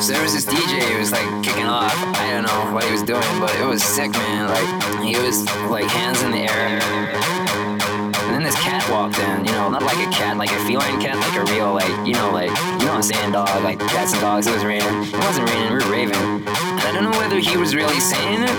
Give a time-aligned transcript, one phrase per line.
[0.00, 1.92] So there was this DJ who was like kicking off.
[2.14, 4.46] I don't know what he was doing, but it was sick, man.
[4.46, 6.78] Like he was like hands in the air.
[6.78, 11.00] And then this cat walked in, you know, not like a cat, like a feline
[11.02, 12.48] cat, like a real, like, you know, like,
[12.78, 14.46] you know what I'm saying, dog, like cats and dogs.
[14.46, 14.86] It was raining.
[14.86, 16.46] It wasn't raining, we were raving.
[16.46, 18.56] And I don't know whether he was really saying it.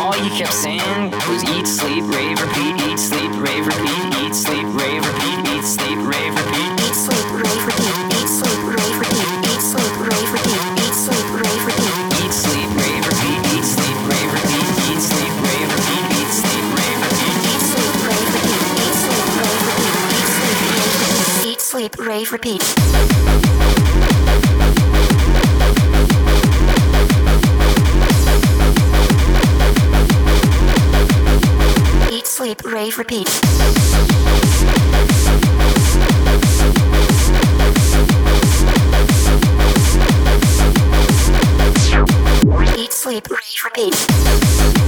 [0.00, 4.64] All he kept saying was eat, sleep, rave, repeat, eat, sleep, rave, repeat, eat, sleep,
[4.72, 6.64] rave, repeat, eat, sleep, rave, repeat.
[6.80, 6.88] Eat, sleep, rave, repeat.
[6.88, 8.13] Eat, sleep, rave,
[21.84, 22.62] sleep, rave, repeat.
[32.10, 33.28] Eat, sleep, rave, repeat.
[42.78, 44.83] Eat, sleep, rave, repeat.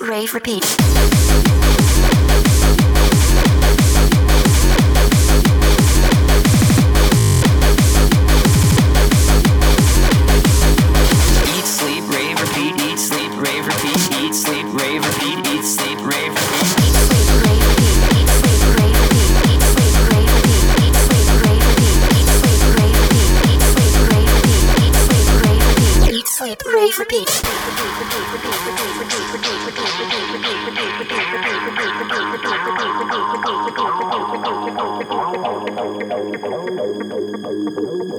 [0.00, 1.87] Rave, repeat.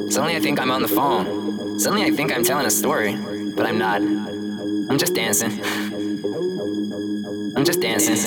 [0.10, 1.80] Suddenly I think I'm on the phone.
[1.80, 3.16] Suddenly I think I'm telling a story,
[3.56, 4.02] but I'm not.
[4.02, 5.52] I'm just dancing.
[7.56, 8.18] I'm just dancing.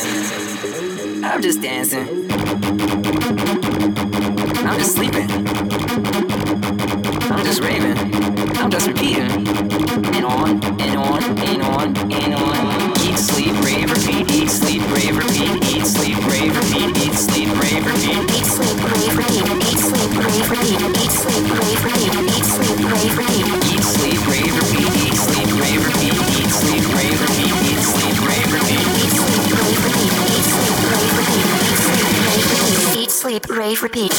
[1.25, 2.31] I'm just dancing.
[4.67, 5.42] I'm just sleeping.
[33.73, 34.12] Save repeat.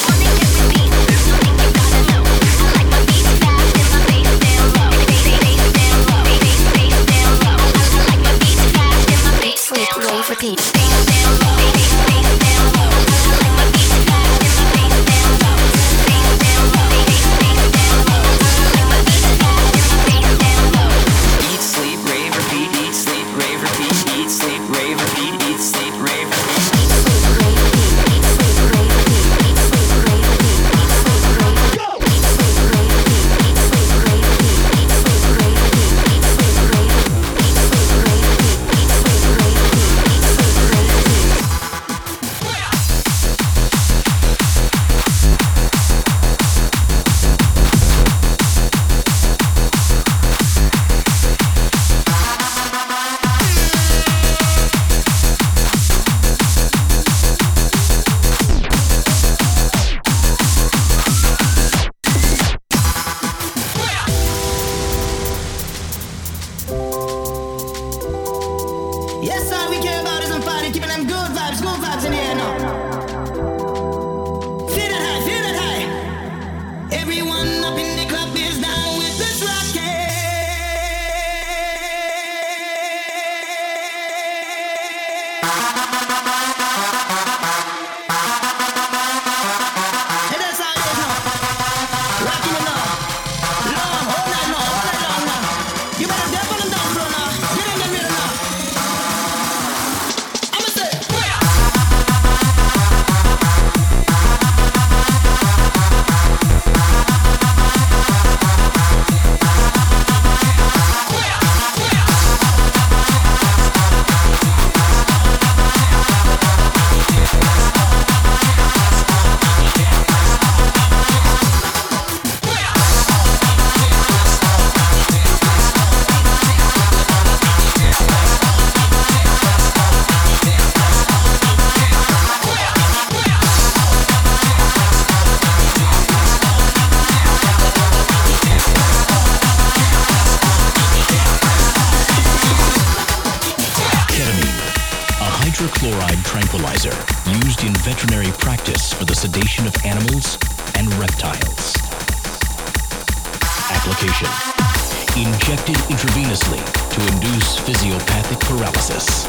[157.44, 159.26] Induce physiopathic paralysis.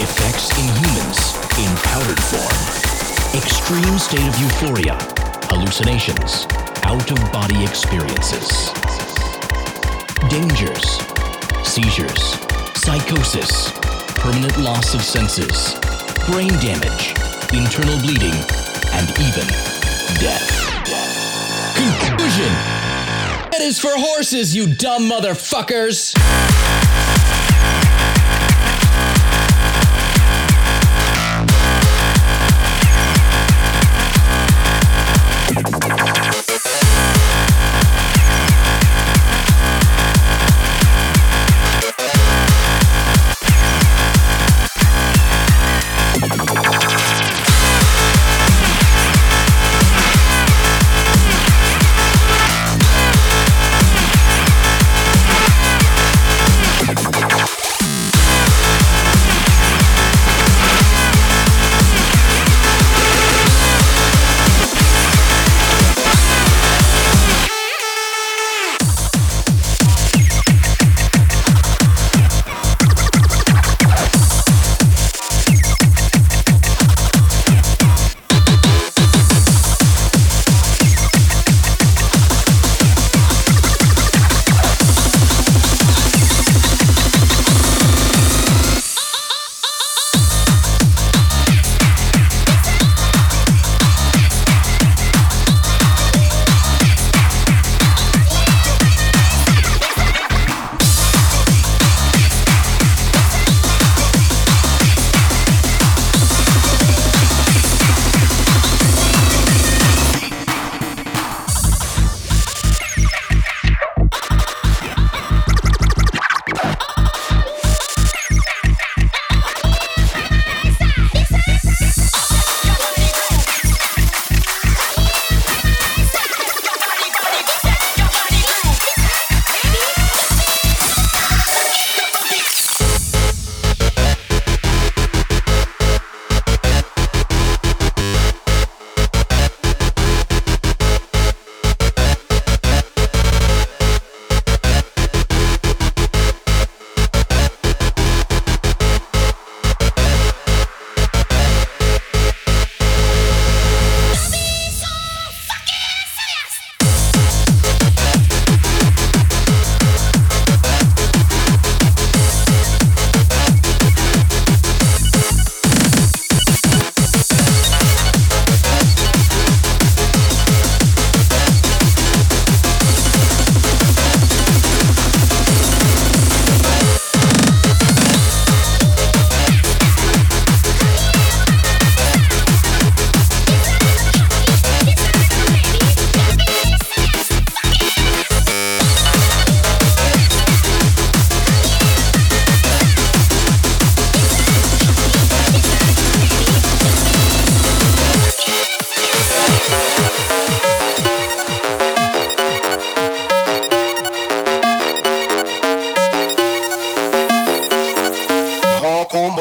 [0.00, 2.58] Effects in humans in powdered form.
[3.34, 4.96] Extreme state of euphoria,
[5.48, 6.46] hallucinations,
[6.82, 8.70] out of body experiences.
[10.28, 11.00] Dangers,
[11.66, 12.22] seizures,
[12.74, 13.72] psychosis,
[14.20, 15.74] permanent loss of senses,
[16.26, 17.14] brain damage,
[17.52, 18.36] internal bleeding,
[18.92, 19.46] and even
[20.20, 20.46] death.
[21.74, 22.52] Conclusion!
[23.50, 26.14] That is for horses, you dumb motherfuckers!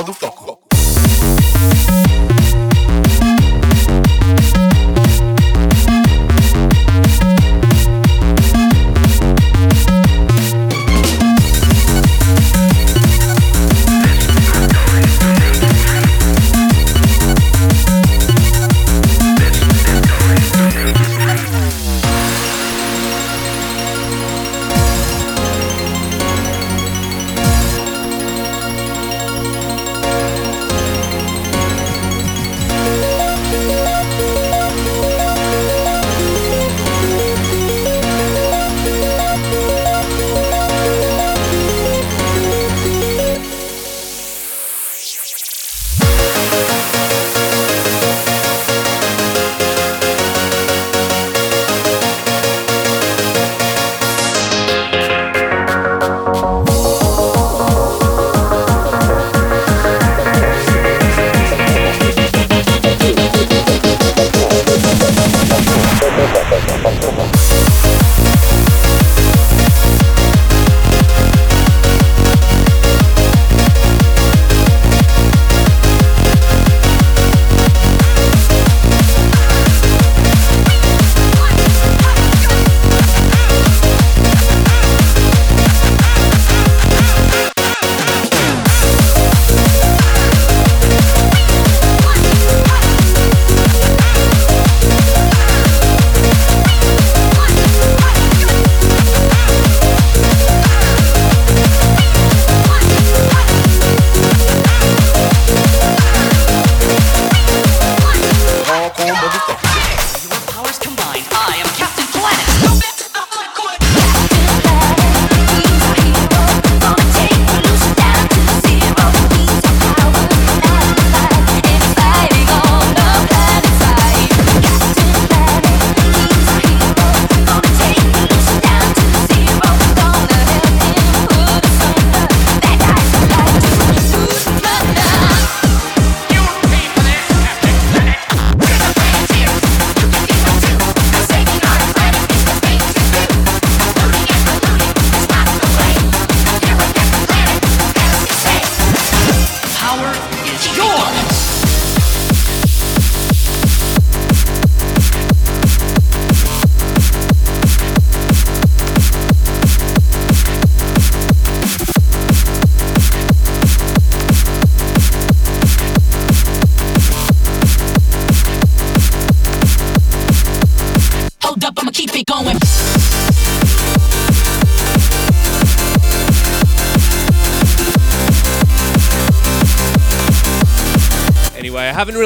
[0.05, 0.44] do foco.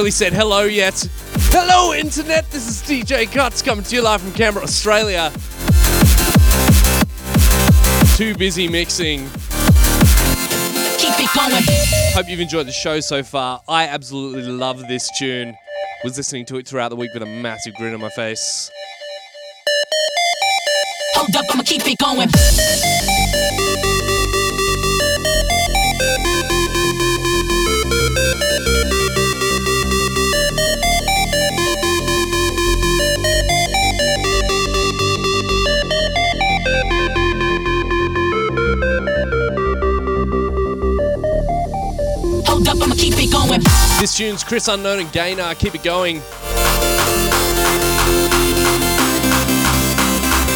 [0.10, 1.08] Really said hello yet.
[1.52, 2.50] Hello, Internet!
[2.50, 5.32] This is DJ Cuts coming to you live from Canberra, Australia.
[8.16, 9.30] Too busy mixing.
[10.98, 11.64] Keep it going.
[12.16, 13.62] Hope you've enjoyed the show so far.
[13.68, 15.56] I absolutely love this tune.
[16.04, 18.72] Was listening to it throughout the week with a massive grin on my face.
[21.14, 22.30] Hold up, I'ma keep it going.
[44.00, 45.56] This tune's Chris Unknown and Gaynor.
[45.56, 46.22] Keep it going.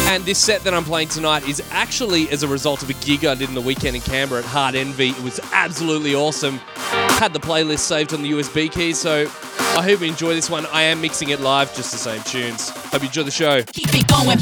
[0.06, 3.24] And this set that I'm playing tonight is actually as a result of a gig
[3.24, 5.08] I did in the weekend in Canberra at Hard Envy.
[5.08, 6.58] It was absolutely awesome.
[7.18, 10.66] Had the playlist saved on the USB key, so I hope you enjoy this one.
[10.66, 12.68] I am mixing it live, just the same tunes.
[12.68, 13.62] Hope you enjoy the show.
[13.64, 14.38] Keep it going.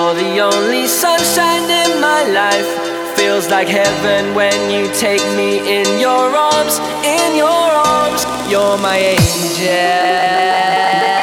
[0.00, 3.16] You're the only sunshine in my life.
[3.18, 8.24] Feels like heaven when you take me in your arms, in your arms.
[8.50, 11.19] You're my angel.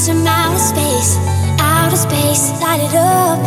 [0.00, 1.18] It's from outer space,
[1.60, 3.38] outer space, light it up.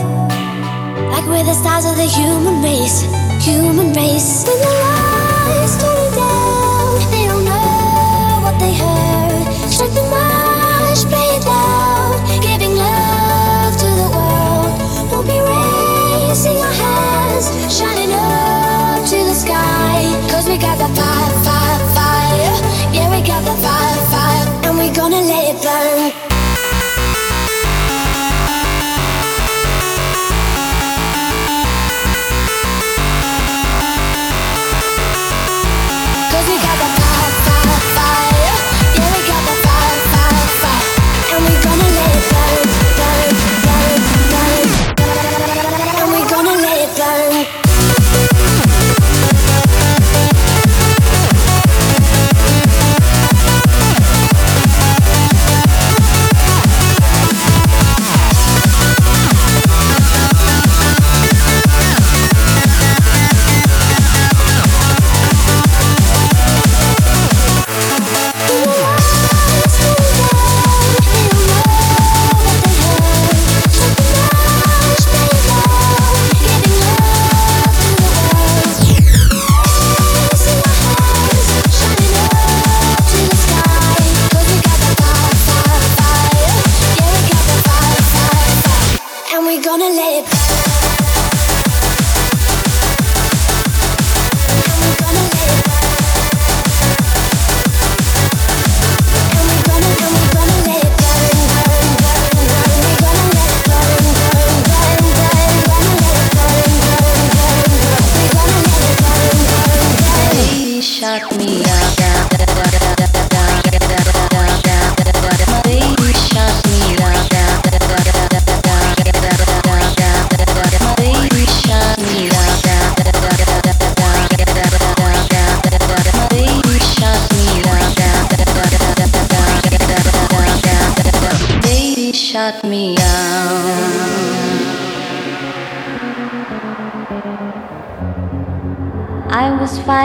[1.09, 3.01] Like we're the stars of the human race,
[3.43, 4.43] human race.
[4.43, 5.12] The light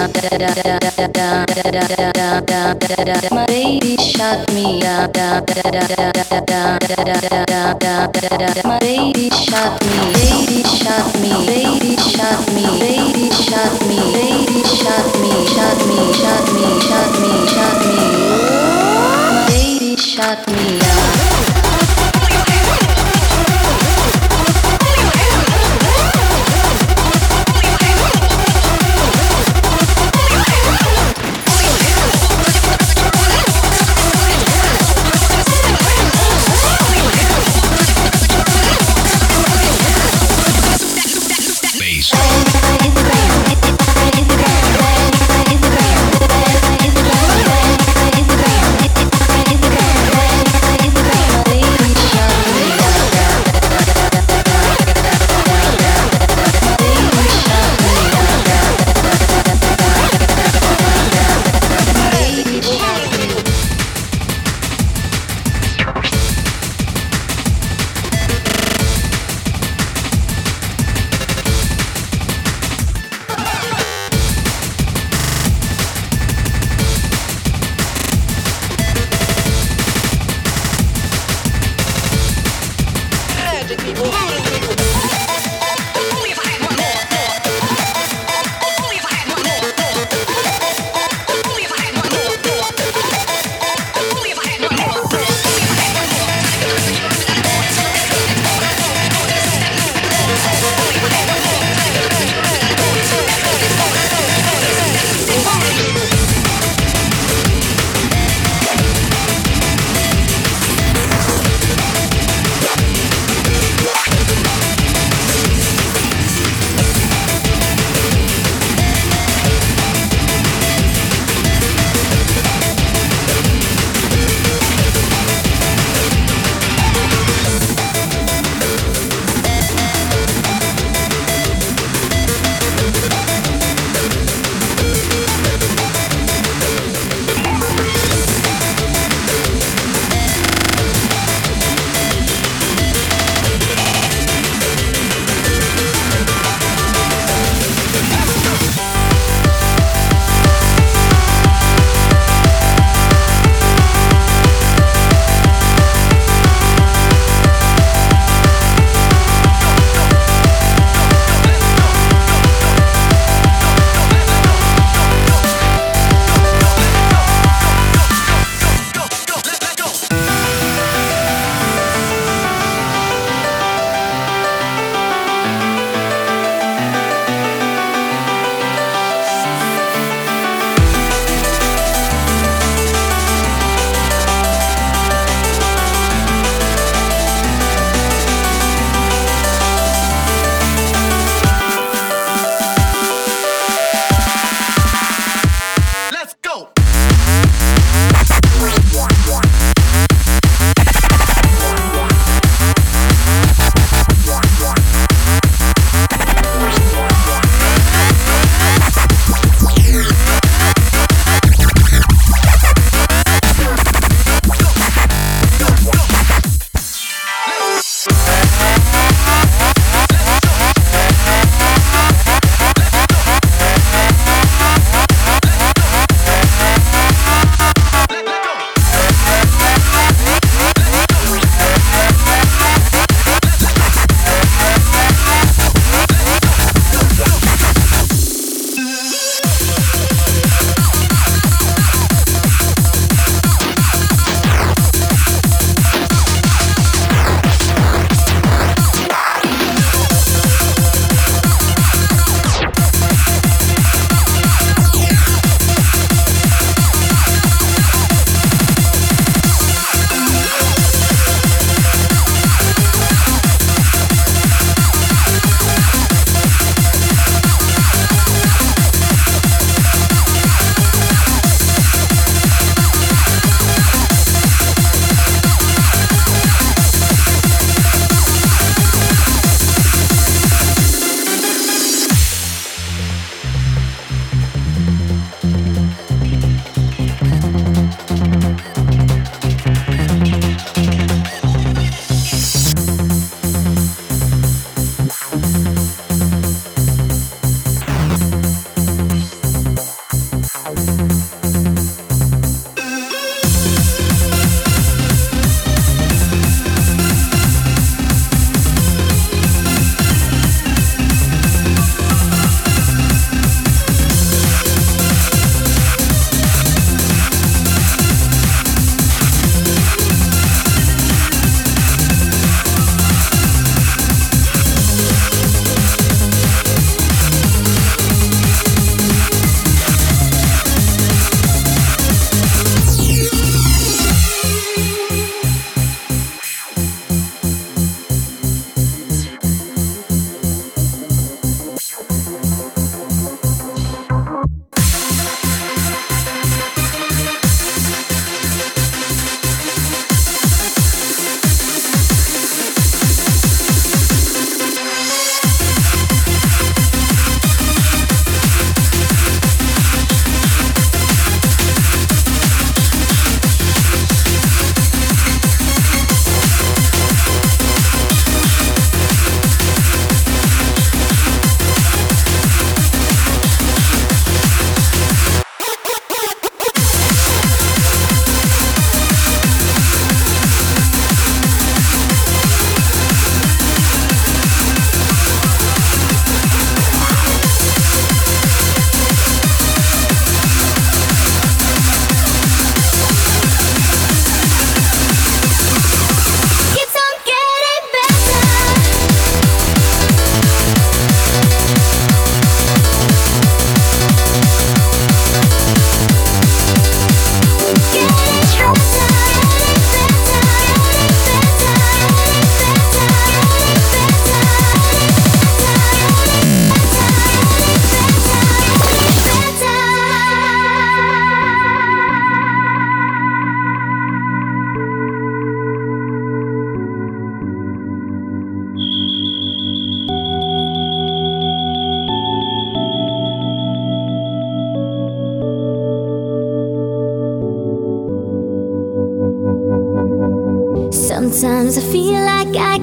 [0.00, 0.06] My
[3.46, 5.10] baby shot me down.
[8.64, 15.04] My baby shot me, baby shot me, baby shot me, baby shot me, baby shot
[15.20, 18.00] me, shot me, shot me, shot me, shot me.
[19.48, 20.79] Baby shot me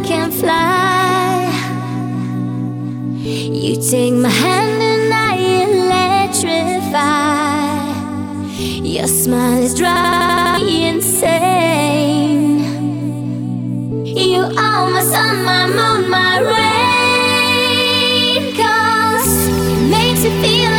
[0.04, 1.52] can fly.
[3.24, 5.36] You take my hand and I
[6.30, 7.18] electrify.
[8.84, 11.40] Your smile is dry insane.
[14.06, 17.76] You are my sun, my moon, my rain.
[18.56, 20.77] Cause it makes me feel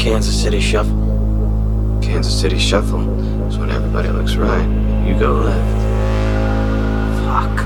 [0.00, 2.00] Kansas City shuffle?
[2.00, 3.02] Kansas City shuffle
[3.48, 4.66] is when everybody looks right,
[5.06, 5.76] you go left.
[7.26, 7.58] Fuck.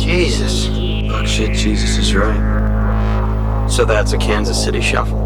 [0.00, 0.02] Shit.
[0.02, 0.66] Jesus.
[1.10, 3.68] Fuck shit, Jesus is right.
[3.68, 5.20] So that's a Kansas City shuffle.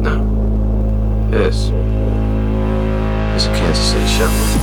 [0.00, 1.28] No.
[1.32, 4.55] This is a Kansas City shuffle.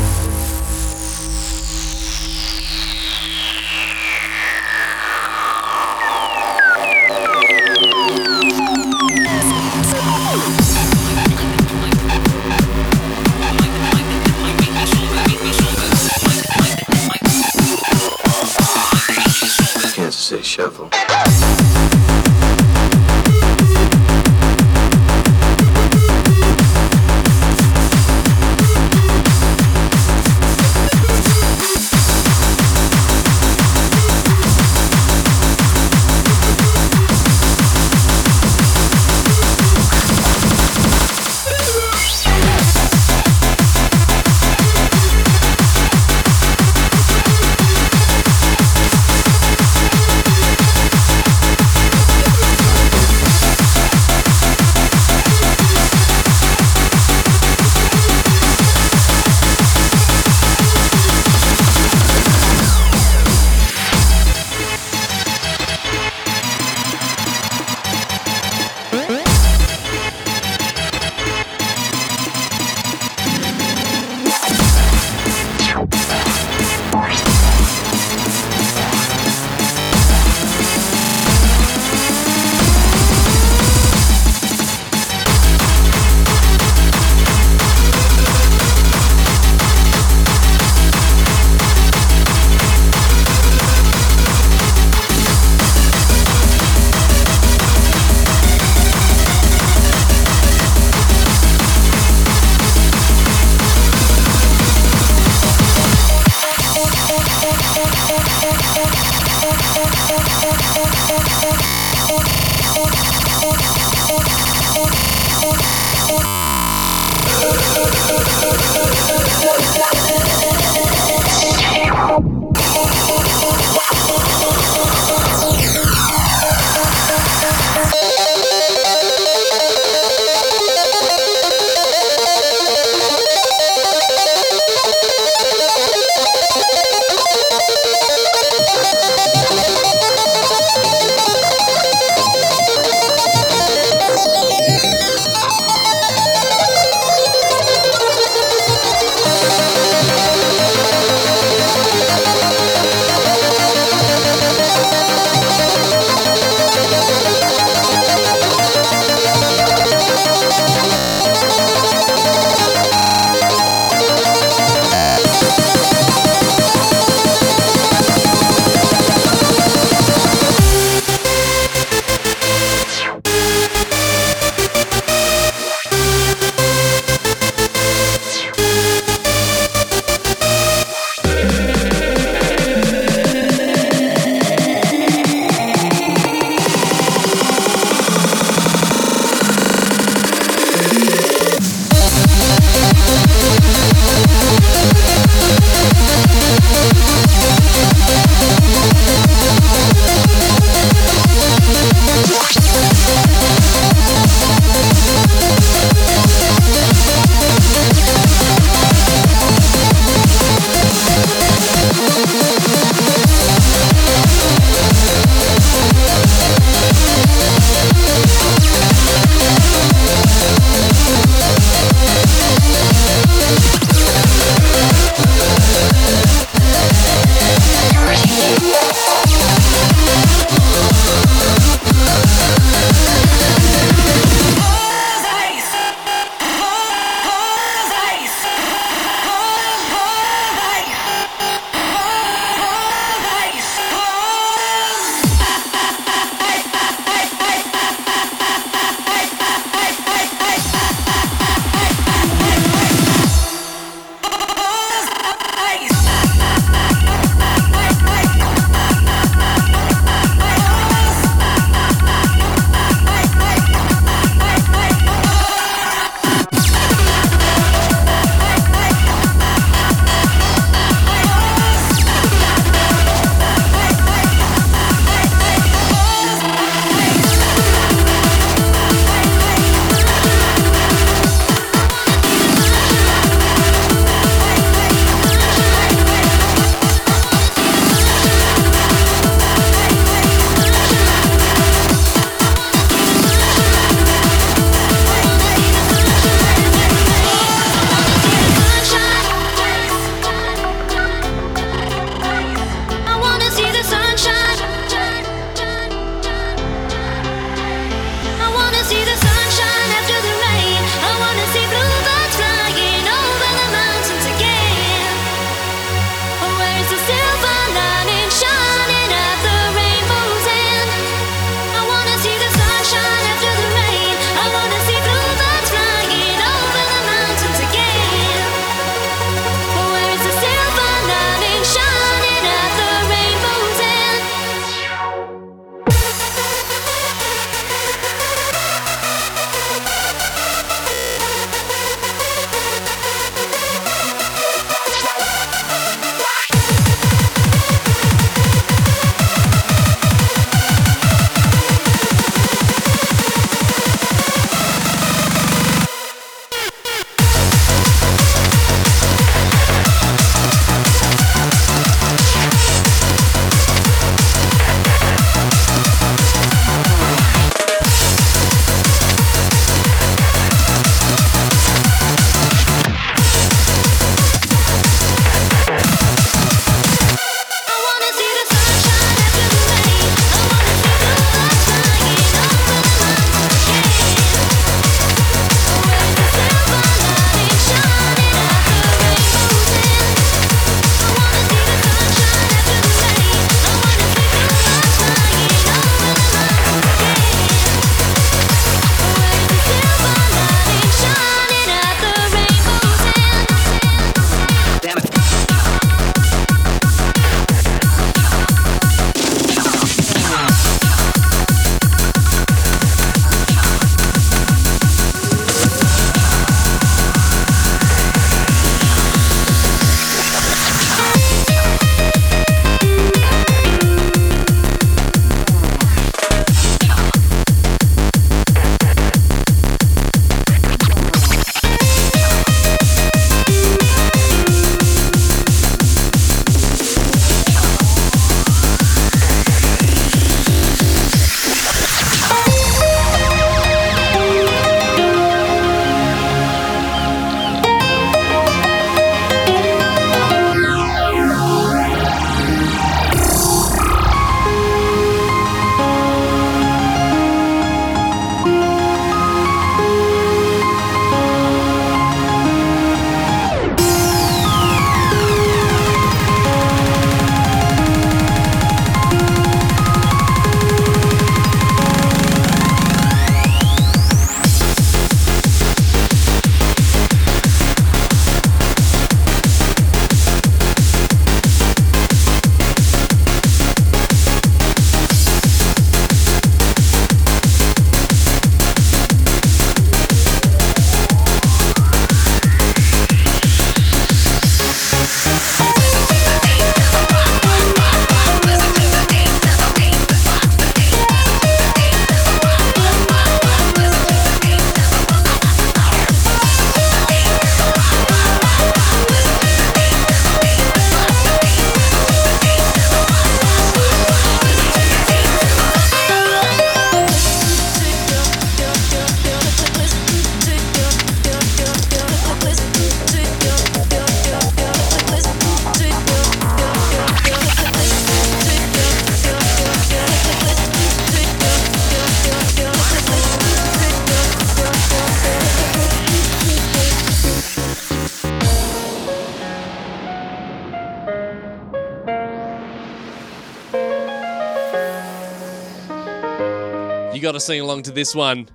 [547.43, 548.47] Sing along to this one.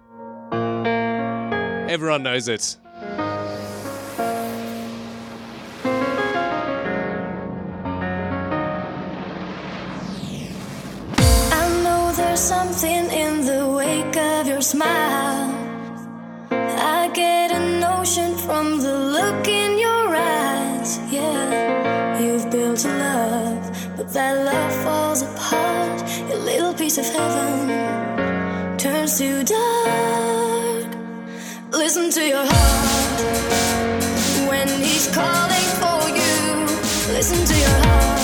[1.91, 2.76] Everyone knows it.
[11.51, 15.55] I know there's something in the wake of your smile.
[16.51, 20.99] I get a notion from the look in your eyes.
[21.12, 25.99] Yeah, you've built a love, but that love falls apart.
[26.30, 28.17] Your little piece of heaven
[28.79, 30.87] turns to dark.
[31.72, 33.20] Listen to your heart
[34.49, 36.66] when he's calling for you.
[37.12, 38.17] Listen to your heart.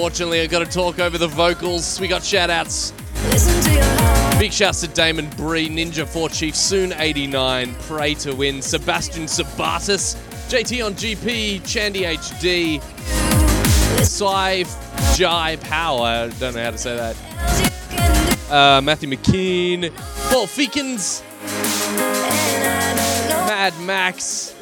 [0.00, 2.00] Unfortunately, I've got to talk over the vocals.
[2.00, 2.94] We got shout outs.
[3.26, 4.38] Listen to your heart.
[4.38, 10.16] Big shouts to Damon Bree, Ninja 4 Chief, Soon 89, Pray to Win, Sebastian Sabatis,
[10.48, 12.80] JT on GP, Chandy HD,
[14.02, 14.64] Sai
[15.16, 18.50] Jai Power, I don't know how to say that.
[18.50, 19.94] Uh, Matthew McKean,
[20.30, 21.22] Paul Feekins,
[23.46, 24.54] Mad Max,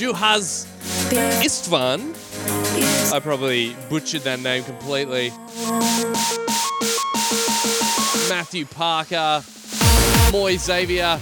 [0.00, 0.73] Juhaz
[1.42, 2.14] Istvan.
[3.12, 5.30] I probably butchered that name completely.
[8.28, 9.42] Matthew Parker,
[10.32, 11.20] Moy Xavier.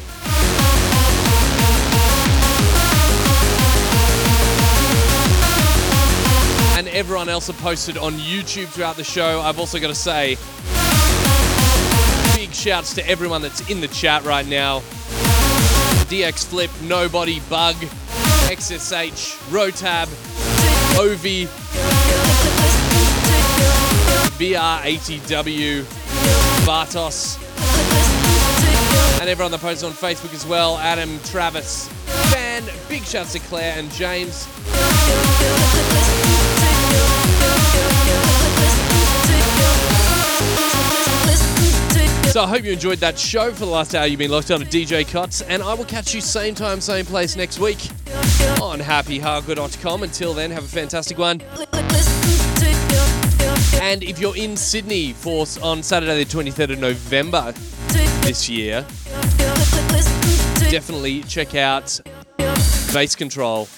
[6.78, 9.40] And everyone else have posted on YouTube throughout the show.
[9.40, 10.36] I've also got to say,
[12.34, 14.80] big shouts to everyone that's in the chat right now.
[16.08, 17.76] DX Flip, Nobody, Bug,
[18.52, 20.08] XSH, Rotab,
[20.98, 21.46] Ovi,
[24.36, 25.82] BR80W,
[26.66, 27.38] Bartos,
[29.20, 30.76] and everyone that posts on Facebook as well.
[30.76, 31.88] Adam, Travis,
[32.30, 34.46] Fan, big shouts to Claire and James.
[42.32, 43.52] So I hope you enjoyed that show.
[43.52, 46.14] For the last hour, you've been locked on to DJ Cuts, and I will catch
[46.14, 47.90] you same time, same place next week
[48.58, 50.02] on happyhardcore.com.
[50.02, 51.42] Until then, have a fantastic one.
[53.82, 57.52] And if you're in Sydney for on Saturday, the 23rd of November
[58.22, 58.80] this year,
[60.70, 62.00] definitely check out
[62.94, 63.68] Bass Control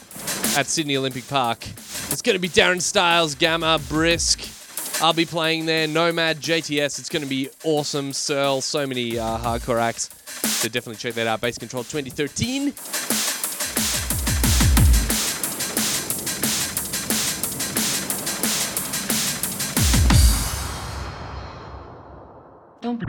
[0.56, 1.66] at Sydney Olympic Park.
[2.12, 4.63] It's going to be Darren Styles, Gammer, Brisk.
[5.04, 5.86] I'll be playing there.
[5.86, 6.98] Nomad, JTS.
[6.98, 8.14] It's going to be awesome.
[8.14, 10.08] Searle, so many uh, hardcore acts.
[10.24, 11.42] So definitely check that out.
[11.42, 12.72] Bass Control 2013.
[22.80, 23.04] Don't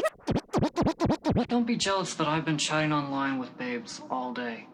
[1.48, 4.68] don't be jealous that I've been chatting online with babes all day.